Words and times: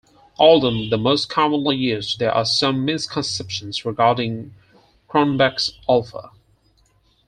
Although 0.39 0.89
the 0.89 0.97
most 0.97 1.29
commonly 1.29 1.75
used, 1.75 2.17
there 2.17 2.31
are 2.33 2.43
some 2.43 2.85
misconceptions 2.85 3.85
regarding 3.85 4.55
Cronbach's 5.07 5.77
alpha. 5.87 6.31